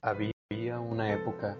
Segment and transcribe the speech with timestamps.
[0.00, 1.56] Había una época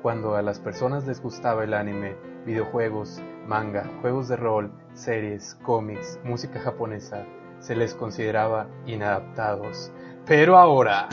[0.00, 6.18] cuando a las personas les gustaba el anime, videojuegos, manga, juegos de rol, series, cómics,
[6.24, 7.26] música japonesa,
[7.58, 9.92] se les consideraba inadaptados.
[10.24, 11.08] Pero ahora...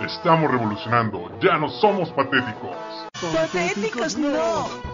[0.00, 2.74] Estamos revolucionando, ya no somos patéticos.
[3.34, 4.89] Patéticos no.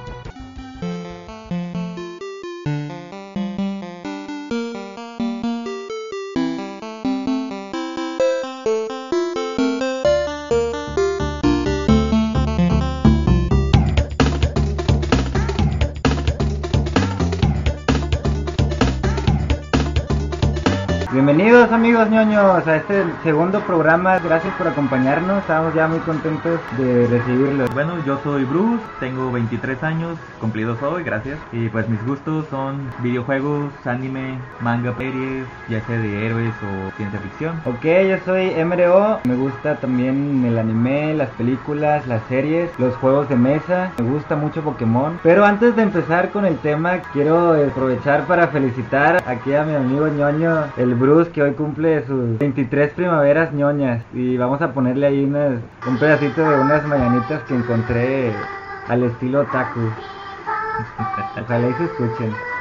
[21.66, 27.08] Bienvenidos amigos ñoños a este segundo programa, gracias por acompañarnos, estamos ya muy contentos de
[27.08, 27.68] recibirlos.
[27.74, 31.40] Bueno, yo soy Bruce, tengo 23 años, cumplidos hoy, gracias.
[31.50, 37.18] Y pues mis gustos son videojuegos, anime, manga, series, ya sea de héroes o ciencia
[37.18, 37.60] ficción.
[37.64, 43.28] Ok, yo soy MRO, me gusta también el anime, las películas, las series, los juegos
[43.28, 45.18] de mesa, me gusta mucho Pokémon.
[45.24, 50.06] Pero antes de empezar con el tema, quiero aprovechar para felicitar aquí a mi amigo
[50.06, 55.24] ñoño, el Bruce que hoy cumple sus 23 primaveras ñoñas y vamos a ponerle ahí
[55.24, 58.32] un pedacito de unas mañanitas que encontré
[58.88, 59.80] al estilo taku.
[61.40, 62.55] Ojalá y se escuchen.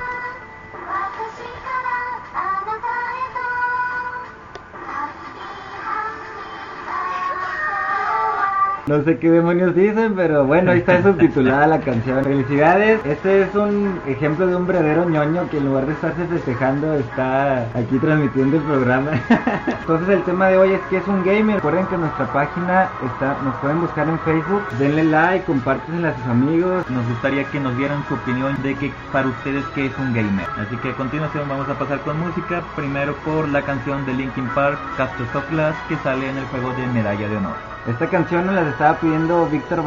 [8.87, 12.23] No sé qué demonios dicen, pero bueno, ahí está subtitulada la canción.
[12.23, 13.03] Felicidades.
[13.03, 17.63] Este es un ejemplo de un verdadero ñoño que en lugar de estarse festejando está
[17.73, 19.09] aquí transmitiendo el programa.
[19.79, 21.55] Entonces el tema de hoy es que es un gamer.
[21.55, 24.61] Recuerden que nuestra página está, nos pueden buscar en Facebook.
[24.77, 26.87] Denle like, compártensela a sus amigos.
[26.87, 30.45] Nos gustaría que nos dieran su opinión de que para ustedes qué es un gamer.
[30.59, 32.61] Así que a continuación vamos a pasar con música.
[32.75, 36.71] Primero por la canción de Linkin Park, Castles of Glass, que sale en el juego
[36.73, 37.75] de Medalla de Honor.
[37.87, 39.81] Esta canción nos la estaba pidiendo Víctor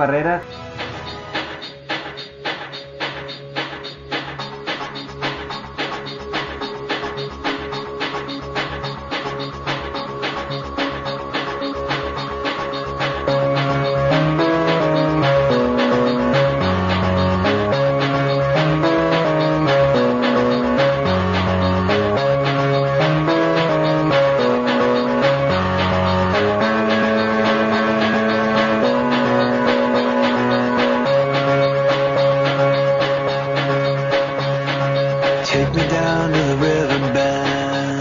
[35.68, 38.00] Take me down to the river bend.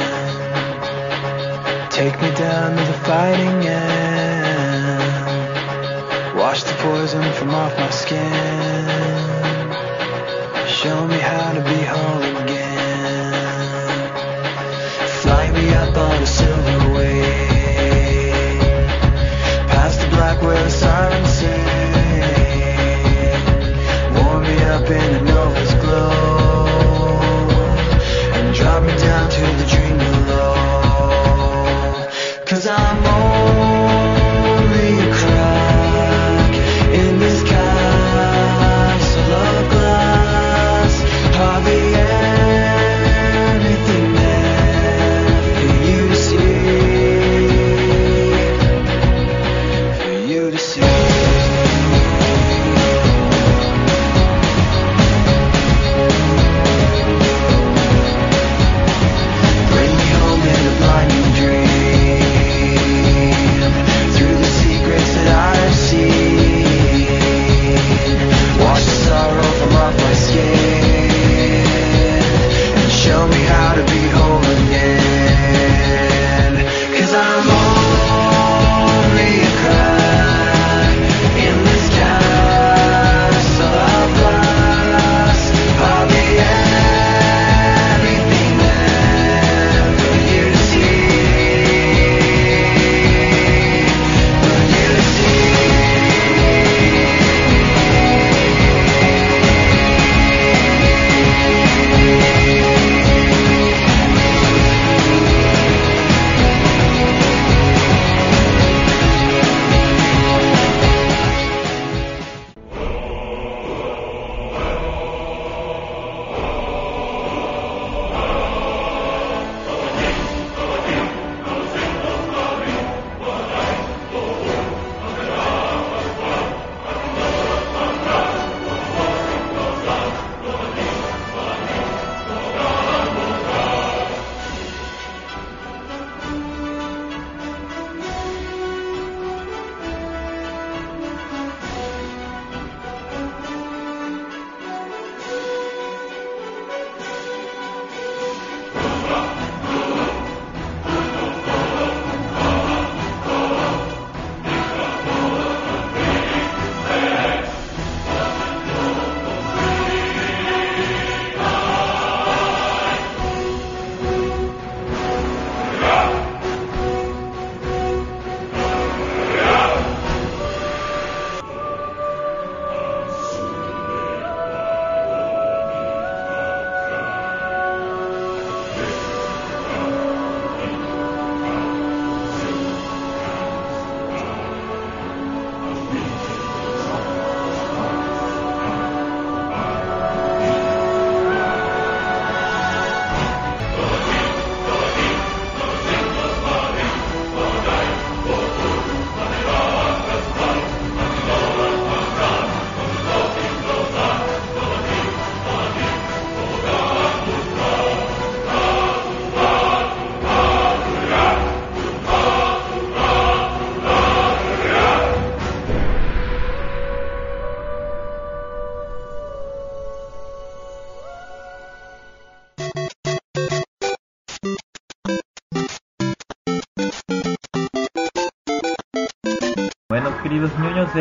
[1.92, 5.04] Take me down to the fighting end.
[6.38, 8.47] Wash the poison from off my skin.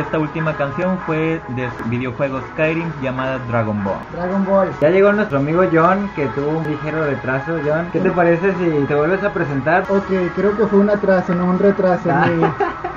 [0.00, 3.98] Esta última canción fue de videojuego Skyrim llamada Dragon Ball.
[4.12, 4.70] Dragon Ball.
[4.80, 7.58] Ya llegó nuestro amigo John, que tuvo un ligero retraso.
[7.64, 9.84] John, ¿qué te parece si te vuelves a presentar?
[9.88, 12.10] Ok, creo que fue un atraso, no un retraso.
[12.10, 12.26] Ah.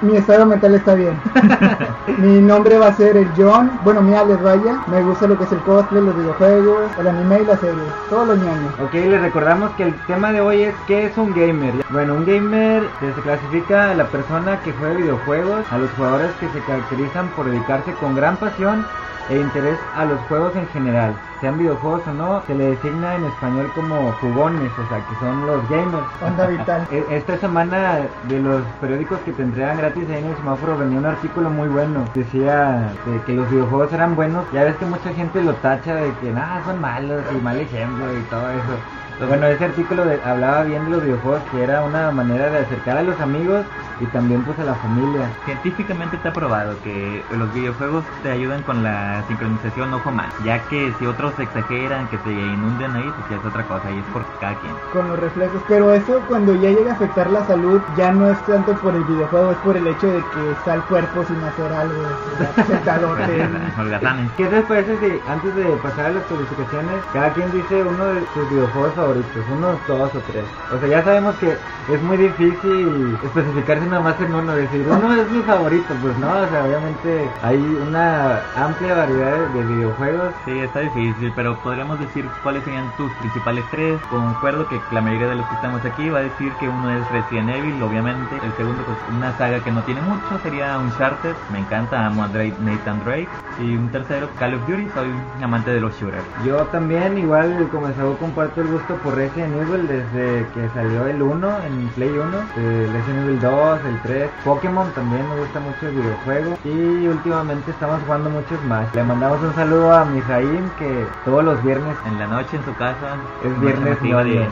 [0.01, 1.19] Mi, mi estado mental está bien.
[2.17, 3.71] mi nombre va a ser el John.
[3.83, 4.81] Bueno, mi alias vaya.
[4.87, 7.83] Me gusta lo que es el cosplay, los videojuegos, el anime y la serie.
[8.09, 8.69] Todo lo ñoño.
[8.83, 11.73] Ok, les recordamos que el tema de hoy es ¿qué es un gamer?
[11.89, 16.49] Bueno, un gamer se clasifica a la persona que juega videojuegos, a los jugadores que
[16.49, 16.88] se caracterizan
[17.36, 18.91] por dedicarse con gran pasión
[19.27, 23.25] e interés a los juegos en general, sean videojuegos o no, se le designa en
[23.25, 26.09] español como jugones, o sea, que son los gamers.
[26.19, 26.88] Onda vital.
[26.91, 30.97] E- Esta semana de los periódicos que te entregan gratis ahí en el semáforo venía
[30.97, 32.12] un artículo muy bueno.
[32.15, 34.50] Decía de que los videojuegos eran buenos.
[34.51, 38.15] Ya ves que mucha gente lo tacha de que nada, son malos y mal ejemplo
[38.15, 38.88] y todo eso.
[39.27, 42.98] Bueno, ese artículo de- hablaba bien de los videojuegos, que era una manera de acercar
[42.98, 43.66] a los amigos
[44.00, 45.30] y también pues a la familia.
[45.44, 51.06] Científicamente está probado que los videojuegos te ayudan con la sincronización ojo-mano, ya que si
[51.06, 54.57] otros exageran, que se inunden ahí, pues ya es otra cosa y es por cada
[54.57, 54.80] quien.
[54.89, 55.62] Con los reflejos.
[55.68, 59.04] Pero eso cuando ya llega a afectar la salud, ya no es tanto por el
[59.04, 62.16] videojuego, es por el hecho de que está el cuerpo sin hacer algo.
[62.38, 63.44] sea, sentadote.
[63.77, 64.31] Holgazanes.
[64.36, 68.25] ¿Qué te parece si antes de pasar a las calificaciones, cada quien dice uno de
[68.27, 70.45] sus videojuegos favoritos, unos dos o tres?
[70.73, 71.57] O sea, ya sabemos que
[71.94, 76.27] es muy difícil especificarse nada más en uno, decir uno es mi favorito, pues no,
[76.27, 80.33] o sea, obviamente hay una amplia variedad de, de videojuegos.
[80.45, 84.00] Sí, está difícil, pero podríamos decir cuáles serían tus principales tres.
[84.09, 87.11] Concuerdo que la mayoría de los que estamos aquí va a decir que uno es
[87.11, 88.35] Resident Evil, obviamente.
[88.44, 91.33] El segundo, pues una saga que no tiene mucho, sería Uncharted.
[91.51, 93.29] Me encanta, amo a Drake, Nathan Drake.
[93.59, 96.23] Y un tercero, Call of Duty, soy un amante de los shooters.
[96.45, 101.21] Yo también, igual como Saúl, comparto el gusto por Resident Evil desde que salió el
[101.21, 102.23] 1 en Play 1,
[102.57, 107.71] el Resident Evil 2, el 3, Pokémon también me gusta mucho el videojuego y últimamente
[107.71, 108.87] estamos jugando mucho Smash.
[108.94, 112.73] Le mandamos un saludo a Mijaim que todos los viernes En la noche en su
[112.75, 114.07] casa, Es viernes de,
[114.39, 114.49] de-.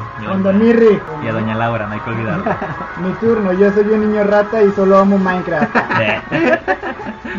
[1.23, 2.43] Y a Doña Laura, no hay que olvidarlo.
[3.03, 5.75] Mi turno, yo soy un niño rata y solo amo Minecraft.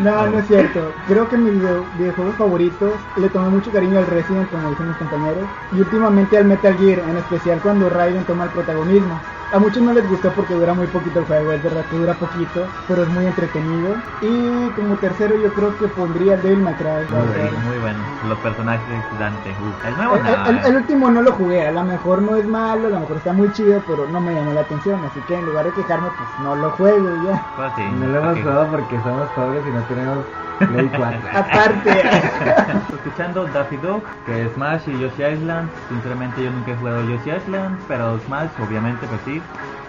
[0.01, 0.93] No, no es cierto.
[1.07, 4.97] Creo que mis video- videojuegos favoritos le tomé mucho cariño al Resident, como dicen mis
[4.97, 9.21] compañeros, y últimamente al Metal Gear, en especial cuando Raiden toma el protagonismo.
[9.51, 12.13] A muchos no les gustó porque dura muy poquito el juego, es verdad que dura
[12.13, 13.95] poquito, pero es muy entretenido.
[14.21, 17.07] Y como tercero yo creo que pondría Devil May Cry.
[17.09, 17.99] Muy, bueno, muy bueno.
[18.27, 19.49] Los personajes Dante.
[19.59, 20.45] Uh, el nuevo El, no.
[20.49, 23.17] el- el último no lo jugué, a lo mejor no es malo, a lo mejor
[23.17, 26.09] está muy chido, pero no me llamó la atención, así que en lugar de quejarme,
[26.17, 27.43] pues no lo juego y ya.
[27.55, 30.17] Pues sí, no lo hemos jugado porque somos pobres y no tenemos
[30.59, 31.19] Play 4.
[31.33, 31.89] Aparte,
[32.93, 35.69] Escuchando Daffy Dog, que es Smash y Yoshi Island.
[35.87, 39.38] Sinceramente yo nunca he jugado Yoshi Island, pero Smash obviamente pues sí.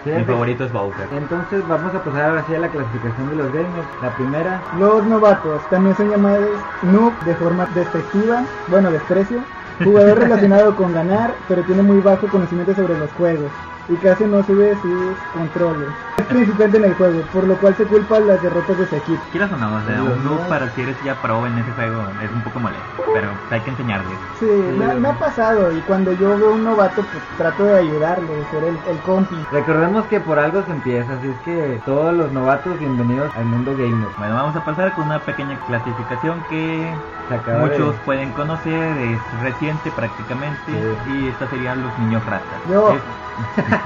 [0.05, 1.07] Mi favorito es Bowser.
[1.15, 3.87] Entonces vamos a pasar ahora sí a la clasificación de los gamers.
[4.01, 9.39] La primera, los novatos también son llamados noob de forma despectiva, bueno, desprecio.
[9.83, 13.51] Jugador relacionado con ganar, pero tiene muy bajo conocimiento sobre los juegos
[13.91, 15.89] y casi no sube sus controles.
[16.17, 19.21] Es principiante en el juego, por lo cual se culpa las derrotas de su equipo.
[19.31, 22.07] Quieras o no, o sea, un noob para si eres ya pro en ese juego
[22.21, 24.19] es un poco molesto, pero hay que enseñarles.
[24.33, 28.33] Sí, me, me ha pasado y cuando yo veo un novato, pues trato de ayudarle,
[28.35, 29.35] de ser el, el compi.
[29.51, 33.75] recordemos que por algo se empieza, así es que todos los novatos bienvenidos al mundo
[33.75, 34.09] gamer.
[34.17, 36.97] Bueno, vamos a pasar con una pequeña clasificación que
[37.29, 41.11] de- muchos pueden conocer, es reciente prácticamente, Sí.
[41.11, 42.61] y estos serían los niños ratas.
[42.65, 42.93] Yo.
[42.93, 43.03] Es-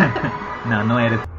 [0.63, 1.34] no, no eres.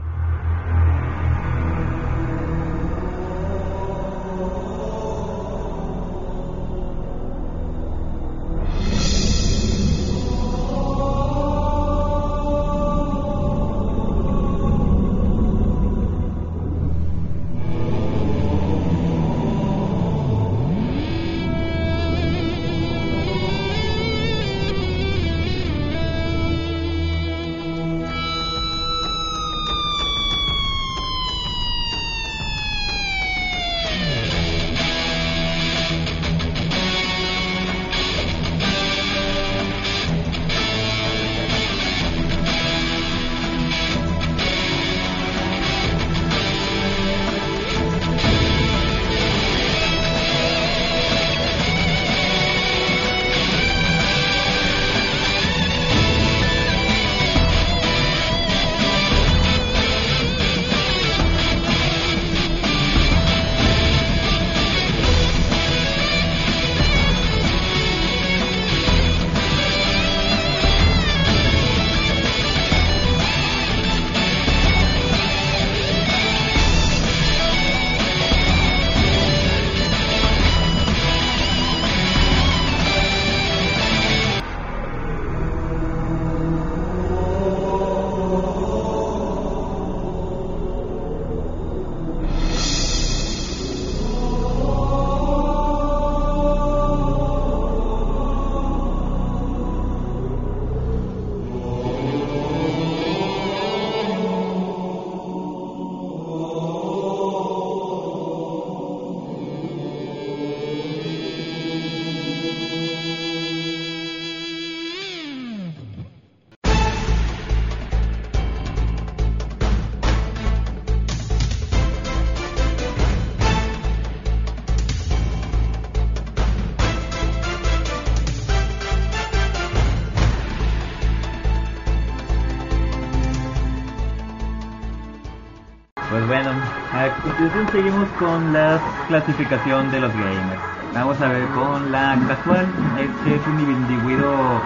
[136.09, 136.53] Pues bueno,
[136.93, 140.61] a continuación seguimos con la clasificación de los gamers.
[140.95, 144.63] Vamos a ver con la casual, este es un individuo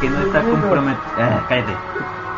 [0.00, 1.76] que no está comprometido, cállate,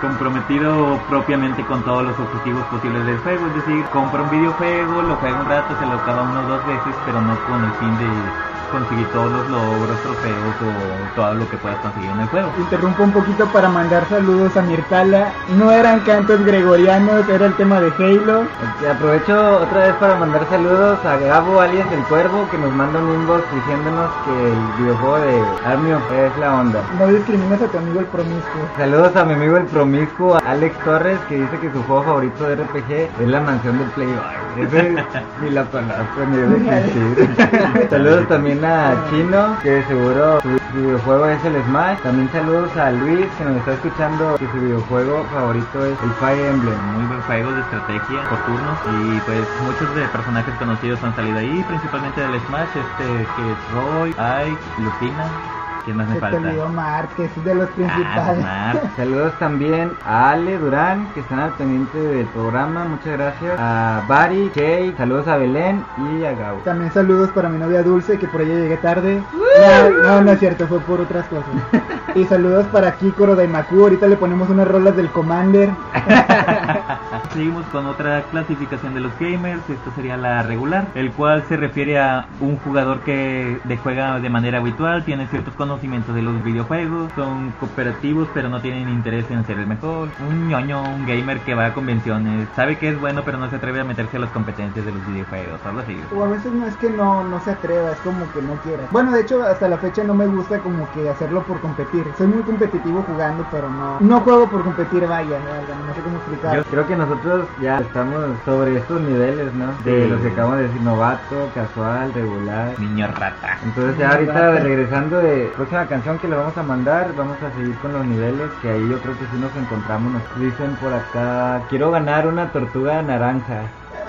[0.01, 5.17] comprometido propiamente con todos los objetivos posibles del juego, es decir, compra un videojuego, lo
[5.17, 7.97] juega un rato, se lo acaba uno o dos veces, pero no con el fin
[7.97, 8.33] de
[8.71, 12.49] conseguir todos los logros, trofeos o todo lo que puedas conseguir en el juego.
[12.59, 15.33] Interrumpo un poquito para mandar saludos a Mirtala.
[15.57, 18.45] No eran cantos gregorianos, era el tema de Halo.
[18.91, 23.13] Aprovecho otra vez para mandar saludos a Gabo alias el Cuervo que nos manda un
[23.13, 26.83] inbox diciéndonos que el videojuego de Army of es la onda.
[26.99, 28.63] No discriminas a tu amigo el promiscuo.
[28.77, 32.57] Saludos a mi amigo el promiscuo Alex Torres que dice que su juego favorito de
[32.57, 34.17] RPG es la mansión del Playboy.
[34.57, 34.95] Ese
[35.43, 37.89] ni la conozco ni debe existir.
[37.91, 41.99] Saludos también a Chino que seguro su videojuego es el Smash.
[42.01, 46.47] También saludos a Luis que nos está escuchando que su videojuego favorito es el Fire
[46.47, 46.79] Emblem.
[46.95, 51.39] Muy buen juego de estrategia por turnos y pues muchos de personajes conocidos han salido
[51.39, 53.05] ahí, principalmente del Smash, este
[53.37, 55.60] que es Roy, Ike, Lucina.
[55.85, 56.49] ¿Quién más me Se te falta?
[56.49, 58.45] olvidó Mark, que es de los principales.
[58.47, 58.75] Ah.
[58.97, 63.59] Saludos también a Ale Durán, que están al pendiente del programa, muchas gracias.
[63.59, 66.59] A Bari, Kay, saludos a Belén y a Gabo.
[66.65, 69.23] También saludos para mi novia Dulce, que por ella llegué tarde.
[69.33, 71.47] No, no, no es cierto, fue por otras cosas.
[72.13, 75.71] Y saludos para Kikoro Daimaku, ahorita le ponemos unas rolas del Commander.
[77.33, 82.01] Seguimos con otra clasificación de los gamers, esta sería la regular, el cual se refiere
[82.01, 87.53] a un jugador que juega de manera habitual, tiene ciertos conocimientos de los videojuegos, son
[87.61, 91.67] cooperativos pero no tienen interés en ser el mejor, un ñoño, un gamer que va
[91.67, 94.85] a convenciones, sabe que es bueno pero no se atreve a meterse a las competencias
[94.85, 95.97] de los videojuegos, algo así.
[96.15, 98.83] O a veces no es que no, no se atreva, es como que no quiera.
[98.91, 102.05] Bueno, de hecho, hasta la fecha no me gusta como que hacerlo por competir.
[102.19, 106.17] Soy muy competitivo jugando, pero no, no juego por competir, vaya, no, no sé cómo
[106.17, 106.57] explicar.
[106.57, 109.67] Yo creo que nosotros ya estamos sobre estos niveles, ¿no?
[109.85, 110.09] De Sí.
[110.11, 112.75] los que acabamos de decir, novato, casual, regular.
[112.81, 113.59] Niño rata.
[113.65, 117.75] Entonces ya ahorita regresando de próxima canción que le vamos a mandar, vamos a seguir
[117.83, 120.11] con los niveles, que ahí yo creo que sí nos encontramos.
[120.11, 123.65] Nos dicen por acá, quiero ganar una tortuga naranja.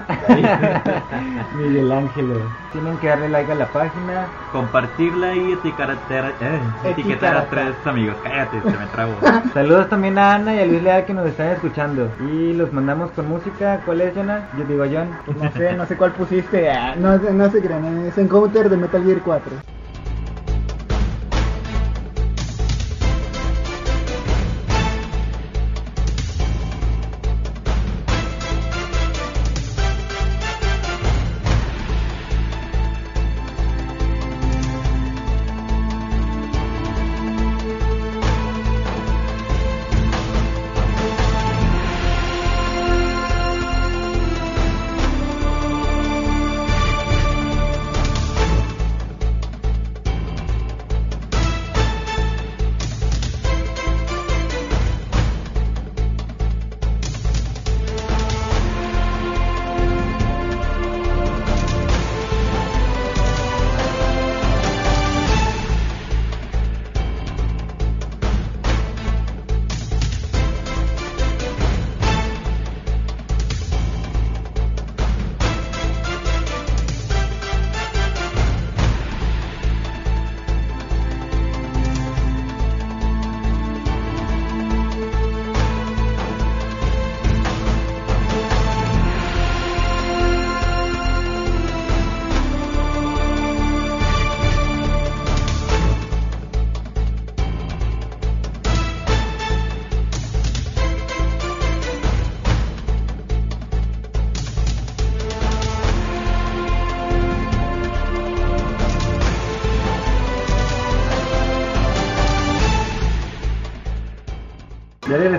[1.58, 2.36] Miguel Ángelo.
[2.72, 4.28] Tienen que darle like a la página.
[4.54, 5.98] Compartirla y etiquetar,
[6.40, 9.12] eh, etiquetar a tres amigos, cállate, se me trabo.
[9.54, 12.10] Saludos también a Ana y a Luis Leal que nos están escuchando.
[12.32, 13.82] Y los mandamos con música.
[13.86, 14.48] ¿Cuál es, Jonah?
[14.58, 15.10] Yo digo, John.
[15.38, 16.72] No sé, no sé cuál pusiste.
[16.72, 19.52] ah, No, no se crean, es Encounter de Metal Gear 4.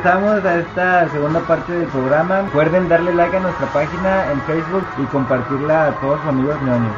[0.02, 2.42] Regresamos a esta segunda parte del programa.
[2.42, 6.94] Recuerden darle like a nuestra página en Facebook y compartirla a todos sus amigos ñoños.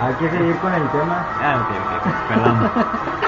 [0.00, 1.26] Hay que seguir con el tema.
[1.40, 2.70] Ah, ok, ok, perdón.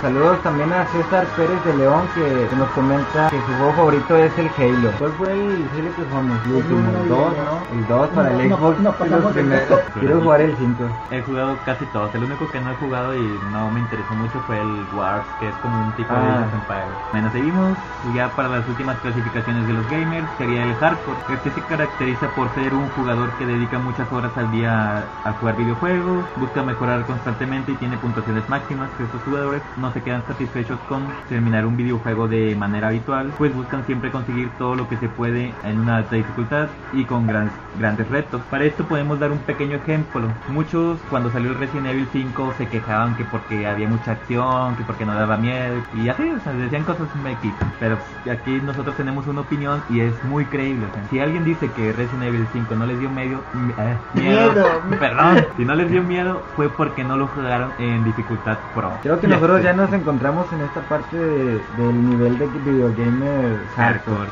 [0.00, 4.16] Saludos también a César Pérez de León que, que nos comenta que su juego favorito
[4.16, 4.90] es el Halo.
[4.98, 6.38] ¿Cuál fue el Halo que jugamos?
[6.46, 7.80] El último, el 2, el ¿no?
[7.80, 8.80] El 2 para No, el no, Xbox.
[8.80, 9.62] no pasamos los el.
[10.00, 10.84] Quiero jugar el 5.
[11.10, 12.14] he jugado casi todos.
[12.14, 15.48] El único que no he jugado y no me interesó mucho fue el Wars, que
[15.48, 16.34] es como un tipo de Ah.
[16.38, 16.98] Age of Empires.
[17.12, 17.78] Bueno, seguimos.
[18.14, 21.18] Ya para las últimas clasificaciones de los gamers sería el hardcore.
[21.34, 25.32] Este se caracteriza por ser un jugador que dedica muchas horas al día a, a
[25.34, 28.90] jugar videojuegos, busca mejorar constantemente constantemente y tiene puntuaciones máximas.
[29.00, 33.84] Estos jugadores no se quedan satisfechos con terminar un videojuego de manera habitual, pues buscan
[33.86, 38.42] siempre conseguir todo lo que se puede en una alta dificultad y con grandes retos.
[38.50, 40.28] Para esto podemos dar un pequeño ejemplo.
[40.48, 44.84] Muchos cuando salió el Resident Evil 5 se quejaban que porque había mucha acción, que
[44.84, 47.52] porque no daba miedo y así, o sea, decían cosas X.
[47.80, 47.96] Pero
[48.30, 50.86] aquí nosotros tenemos una opinión y es muy creíble.
[51.10, 53.40] si alguien dice que Resident Evil 5 no les dio medio,
[53.78, 54.66] eh, miedo,
[54.98, 58.90] perdón, si no les dio miedo fue porque no lo jugaron en dificultad pro.
[59.02, 64.30] Creo que nosotros ya nos encontramos en esta parte del nivel de videogamer hardcore.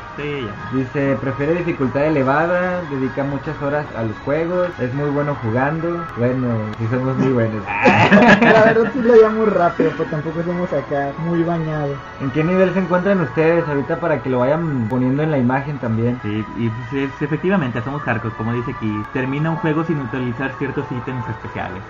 [0.73, 6.03] Dice, prefiere dificultad elevada, dedica muchas horas a los juegos, es muy bueno jugando.
[6.17, 7.63] Bueno, sí somos muy buenos.
[8.41, 11.97] La verdad sí lo llamo rápido, pero tampoco somos acá muy bañados.
[12.21, 15.77] ¿En qué nivel se encuentran ustedes ahorita para que lo vayan poniendo en la imagen
[15.79, 16.19] también?
[16.21, 19.03] Sí, y pues, efectivamente somos hardcore, como dice aquí.
[19.13, 21.81] Termina un juego sin utilizar ciertos ítems especiales.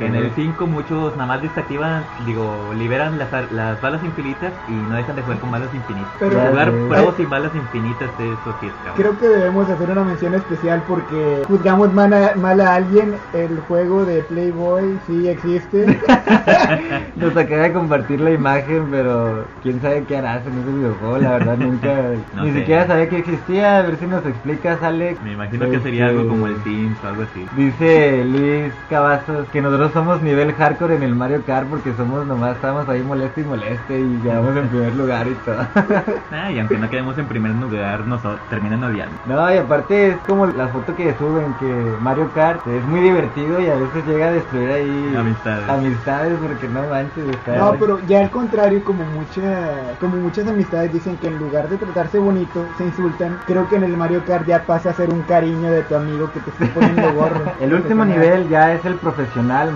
[0.00, 4.96] En el 5 muchos nada más desactivan, digo, liberan las, las balas infinitas y no
[4.96, 6.10] dejan de jugar con balas infinitas.
[6.18, 10.82] Pero jugar pruebas y balas infinitas eso sí Creo que debemos hacer una mención especial
[10.88, 13.14] porque juzgamos mal a, mal a alguien.
[13.32, 15.86] El juego de Playboy sí existe.
[17.16, 21.18] Nos acaba de compartir la imagen, pero quién sabe qué harás en ese videojuego.
[21.18, 21.94] La verdad, nunca.
[22.42, 23.78] ni siquiera sabía que existía.
[23.78, 25.22] A ver si nos explicas, Alex.
[25.22, 27.46] Me imagino que sería algo como el Teams o algo así.
[27.56, 32.56] Dice Luis Cavazos que nosotros somos nivel hardcore en el Mario Kart porque somos nomás,
[32.56, 35.66] estamos ahí molesto y moleste y quedamos en primer lugar y todo.
[36.32, 39.14] Ah, y aunque no quedemos en primer lugar, nos terminan odiando.
[39.26, 43.60] No, y aparte es como la foto que suben que Mario Kart es muy divertido
[43.60, 45.68] y a veces llega a destruir ahí amistades.
[45.68, 47.24] Amistades porque no manches.
[47.58, 51.76] No, pero ya al contrario, como mucha, como muchas amistades dicen que en lugar de
[51.76, 53.36] tratarse bonito, se insultan.
[53.46, 56.30] Creo que en el Mario Kart ya pasa a ser un cariño de tu amigo
[56.32, 57.44] que te esté poniendo gorro.
[57.60, 59.70] el último nivel ya es el profesional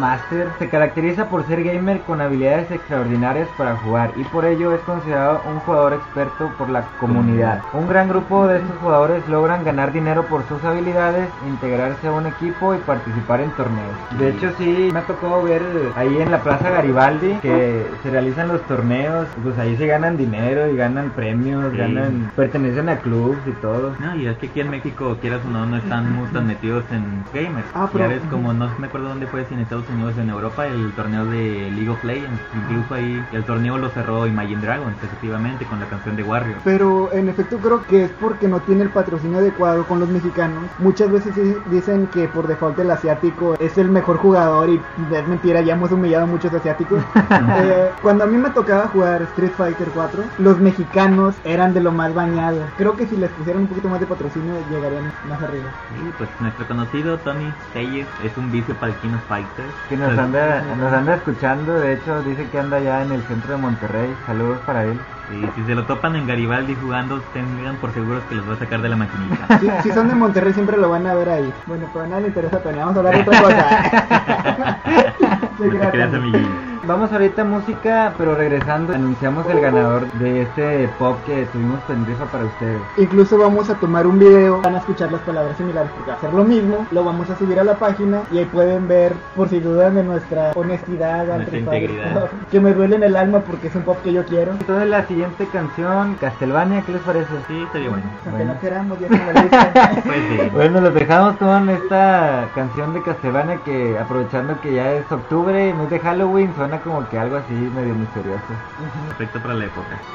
[0.58, 5.42] Se caracteriza por ser gamer con habilidades extraordinarias para jugar y por ello es considerado
[5.48, 7.62] un jugador experto por la comunidad.
[7.72, 12.26] Un gran grupo de estos jugadores logran ganar dinero por sus habilidades, integrarse a un
[12.26, 13.96] equipo y participar en torneos.
[14.18, 15.62] De hecho sí, me ha tocado ver
[15.96, 20.70] ahí en la Plaza Garibaldi que se realizan los torneos, pues ahí se ganan dinero
[20.70, 23.94] y ganan premios, ganan, pertenecen a clubs y todo.
[23.98, 26.84] No, y es que aquí en México, quieras o no, no están muy tan metidos
[26.90, 27.66] en gamers.
[27.74, 28.06] Ah, pero...
[28.30, 31.24] Como, no me acuerdo dónde fue, si en Estados Unidos o en Europa, el torneo
[31.26, 32.40] de League of Legends.
[32.54, 36.58] Incluso ahí el torneo lo cerró Imagine Dragons, efectivamente, con la canción de Warrior.
[36.64, 40.64] Pero en efecto creo que es porque no tiene el patrocinio adecuado con los mexicanos.
[40.78, 41.34] Muchas veces
[41.70, 44.80] dicen que por default el asiático es el mejor jugador y
[45.14, 47.02] es mentira, ya hemos humillado a muchos asiáticos.
[47.58, 51.90] Eh, cuando a mí me tocaba jugar Street Fighter 4, los mexicanos eran de lo
[51.90, 52.60] más bañado.
[52.76, 55.70] Creo que si les pusieran un poquito más de patrocinio llegarían más arriba.
[55.94, 59.72] Sí, pues nuestro conocido Tony Telles es un vice para el King of Fighters.
[59.88, 63.52] Que nos anda, nos anda escuchando, de hecho dice que anda ya en el centro
[63.52, 64.08] de Monterrey.
[64.26, 64.98] Saludos para él.
[65.30, 68.58] Y si se lo topan en Garibaldi jugando, tengan por seguros que los va a
[68.58, 69.60] sacar de la maquinita.
[69.82, 71.52] Si, son de Monterrey, siempre lo van a ver ahí.
[71.66, 72.78] Bueno, pero a nadie le interesa, Tony.
[72.78, 73.42] Vamos a hablar de otra
[75.52, 76.65] cosa.
[76.86, 82.24] Vamos ahorita a música, pero regresando anunciamos el ganador de este pop que tuvimos pendiente
[82.30, 82.80] para ustedes.
[82.96, 86.20] Incluso vamos a tomar un video, van a escuchar las palabras similares porque va a
[86.20, 89.48] ser lo mismo, lo vamos a subir a la página y ahí pueden ver por
[89.48, 92.30] si dudan de nuestra honestidad, nuestra integridad.
[92.52, 94.52] que me duele en el alma porque es un pop que yo quiero.
[94.52, 97.26] Entonces la siguiente canción, Castlevania, ¿qué les parece?
[97.48, 98.04] Sí, estaría bueno.
[98.26, 99.22] Aunque no queramos, ya como
[100.04, 100.50] pues sí.
[100.52, 105.90] Bueno, los dejamos con esta canción de Castlevania que aprovechando que ya es octubre, mes
[105.90, 108.64] de Halloween, suena como que algo así medio misterioso.
[109.06, 110.10] Perfecto para la época.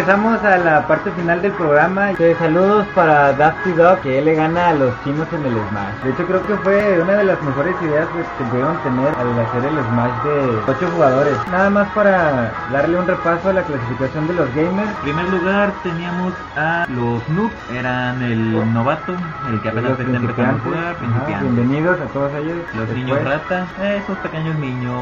[0.00, 2.10] Regresamos a la parte final del programa.
[2.18, 5.94] Eh, saludos para Dusty Dog, que él le gana a los chinos en el Smash.
[6.04, 9.40] De hecho, creo que fue una de las mejores ideas pues, que pudieron tener al
[9.40, 11.32] hacer el Smash de 8 jugadores.
[11.50, 14.90] Nada más para darle un repaso a la clasificación de los gamers.
[14.90, 19.14] En primer lugar teníamos a los noobs, eran el novato,
[19.48, 21.54] el que apenas está empezando a jugar, Ajá, principiantes.
[21.54, 22.56] bienvenidos a todos ellos.
[22.74, 23.64] Los Después- niños rata,
[23.96, 25.00] esos pequeños niños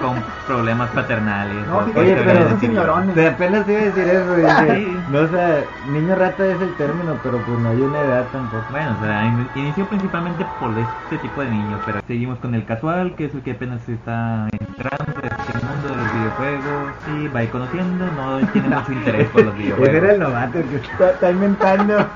[0.00, 1.66] con problemas paternales.
[1.66, 2.66] No, Oye, pero- son así.
[2.66, 3.16] señorones.
[3.16, 5.04] De apenas iba a decir eso, dije, Sí.
[5.06, 8.66] no, o sea, niño rata es el término, pero pues no hay una edad tampoco.
[8.70, 12.64] Bueno, o sea, in- inició principalmente por este tipo de niños, pero seguimos con el
[12.66, 17.28] casual, que es el que apenas está entrando en este mundo de los videojuegos y
[17.28, 20.10] va a ir conociendo, no tiene mucho interés por los Ese era videojuegos.
[20.12, 22.06] el novato el que Está, está inventando.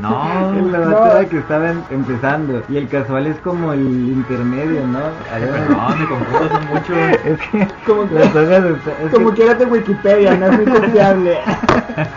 [0.00, 1.06] No, El novato No.
[1.06, 5.00] era el que estaba em- empezando y el casual es como el intermedio, ¿no?
[5.30, 6.96] Perdón, me confundo, son muchos.
[7.24, 11.38] Es que Como que- es Como que- quieras de Wikipedia, no es muy confiable.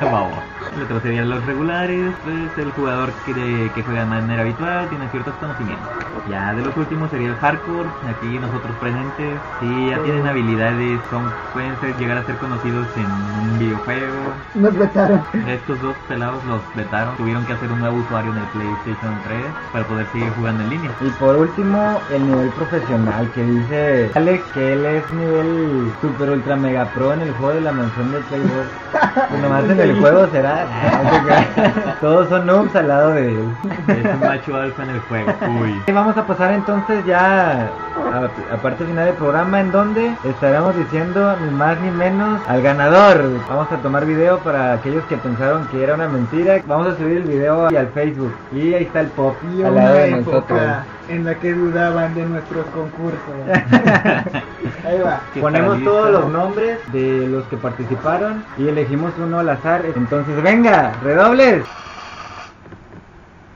[0.02, 0.55] Vamos.
[0.76, 5.08] El otro serían los regulares, pues el jugador que, que juega de manera habitual tiene
[5.10, 5.88] ciertos conocimientos.
[6.30, 11.24] Ya de los últimos sería el hardcore, aquí nosotros presentes, si ya tienen habilidades, son
[11.54, 14.34] pueden ser, llegar a ser conocidos en un videojuego.
[14.56, 15.22] Nos vetaron.
[15.48, 19.46] Estos dos pelados los vetaron, tuvieron que hacer un nuevo usuario en el PlayStation 3
[19.72, 20.92] para poder seguir jugando en línea.
[21.02, 26.56] Y por último, el nivel profesional que dice Alex que él es nivel super ultra
[26.56, 28.66] mega pro en el juego de la mansión de Playboy.
[29.42, 30.65] Nomás en el juego será.
[32.02, 33.50] Todos son noobs al lado de él.
[33.88, 35.34] Es un macho alfa en el juego.
[35.62, 35.82] Uy.
[35.88, 37.70] Y vamos a pasar entonces ya
[38.14, 42.62] a, a parte final del programa en donde estaremos diciendo ni más ni menos al
[42.62, 43.24] ganador.
[43.50, 46.62] Vamos a tomar video para aquellos que pensaron que era una mentira.
[46.68, 49.84] Vamos a subir el video al Facebook y ahí está el pop Y al una
[49.84, 50.44] lado de nosotros.
[50.44, 53.22] época en la que dudaban de nuestros concursos.
[54.86, 55.22] Ahí va.
[55.34, 59.84] Qué Ponemos todos los nombres de los que participaron y elegimos uno al azar.
[59.96, 61.66] Entonces, venga, redobles.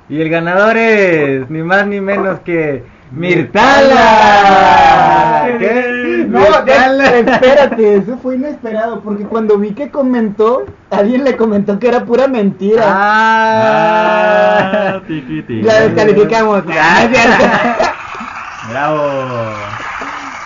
[0.10, 3.98] Y el ganador es ni más ni menos que Mirtala.
[5.58, 6.26] ¿Qué?
[6.30, 11.88] No, ya, espérate, eso fue inesperado, porque cuando vi que comentó, alguien le comentó que
[11.88, 12.84] era pura mentira.
[12.88, 14.20] Ah.
[14.72, 15.02] Ah.
[15.48, 16.64] La descalificamos.
[16.66, 17.28] Gracias.
[18.70, 19.00] Bravo.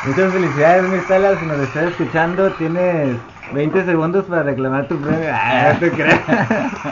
[0.05, 1.39] Muchas felicidades, Mirtala.
[1.39, 3.17] Si nos estás escuchando, tienes
[3.53, 5.29] 20 segundos para reclamar tu premio.
[5.31, 6.19] Ah, no te creas.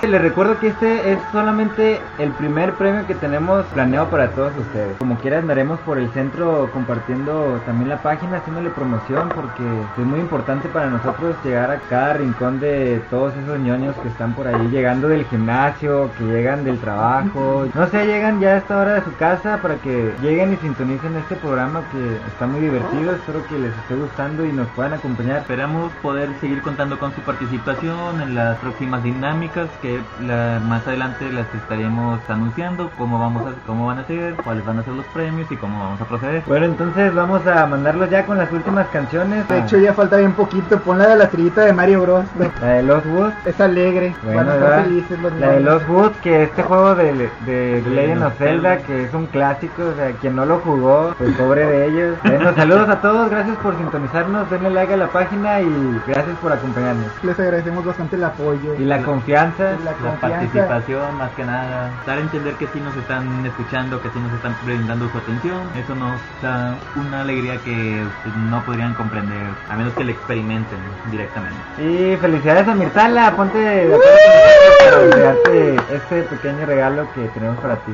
[0.08, 4.97] Les recuerdo que este es solamente el primer premio que tenemos planeado para todos ustedes.
[4.97, 9.63] Como quiera, andaremos por el centro compartiendo también la página, haciéndole promoción, porque
[9.97, 14.34] es muy importante para nosotros llegar a cada rincón de todos esos ñoños que están
[14.34, 17.65] por ahí, llegando del gimnasio, que llegan del trabajo.
[17.74, 21.15] No sé, llegan ya a esta hora de su casa para que lleguen y sintonicen
[21.17, 23.13] este programa que está muy divertido.
[23.15, 25.38] Espero que les esté gustando y nos puedan acompañar.
[25.38, 31.32] Esperamos poder seguir contando con su participación en las próximas dinámicas que la- más adelante
[31.32, 35.06] las estaremos anunciando, cómo vamos a, cómo van a ser, cuáles van a ser los
[35.08, 36.44] premios y cómo vamos a proceder.
[36.48, 39.48] Bueno, entonces vamos a mandarlos ya con las últimas canciones.
[39.48, 40.80] De hecho, ya falta bien poquito.
[40.80, 42.26] Pon la de la estrellita de Mario Bros.
[42.62, 43.34] La de Los Woods.
[43.46, 44.14] Es alegre.
[44.24, 44.70] Bueno, Van a ¿verdad?
[44.80, 45.60] estar felices los La de.
[45.62, 48.78] Los Woods, que este juego de, de Legend of Zelda, Zelda.
[48.88, 52.18] que es un clásico, o sea, quien no lo jugó, pues pobre de ellos.
[52.24, 56.51] Bueno, saludos a todos, gracias por sintonizarnos, denle like a la página y gracias por
[56.51, 57.06] acompañarnos.
[57.23, 58.75] Les agradecemos bastante el apoyo.
[58.77, 59.63] Y la confianza.
[59.84, 60.19] La La confianza.
[60.30, 64.34] participación más que nada, dar a entender que sí nos están escuchando, que sí nos
[64.34, 69.75] están brindando su atención, eso nos da una alegría que ustedes no podrían comprender, a
[69.75, 70.80] menos que lo experimenten
[71.12, 71.58] directamente.
[71.80, 77.75] Y felicidades a Mirtala, ponte de acuerdo para darte este pequeño regalo que tenemos para
[77.77, 77.93] ti.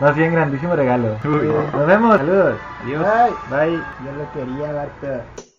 [0.00, 1.16] Más bien, grandísimo regalo.
[1.24, 1.52] Uy.
[1.72, 2.56] Nos vemos, saludos.
[2.82, 3.06] Adiós.
[3.06, 3.78] Ay, Bye.
[4.04, 5.51] yo lo quería, Barta.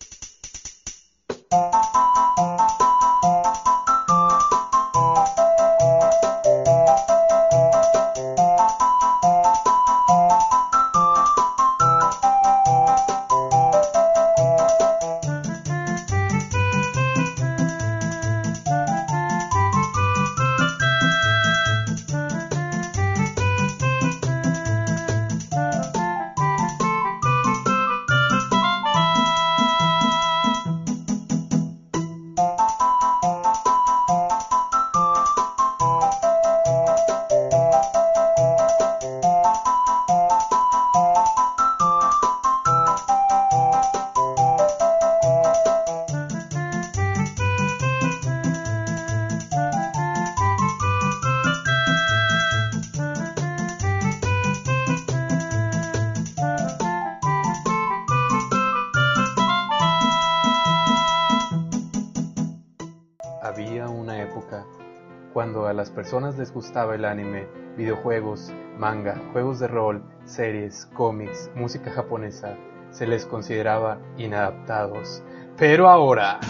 [66.04, 67.46] Personas les gustaba el anime,
[67.78, 72.58] videojuegos, manga, juegos de rol, series, cómics, música japonesa,
[72.90, 75.22] se les consideraba inadaptados.
[75.56, 76.40] Pero ahora...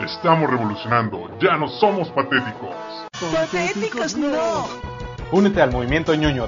[0.00, 2.74] Estamos revolucionando, ya no somos patéticos.
[3.34, 4.64] Patéticos no.
[5.32, 6.46] Únete al movimiento ñoño.